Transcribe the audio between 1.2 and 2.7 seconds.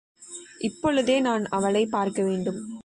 நான் அவளைப் பார்க்கவேண்டும்.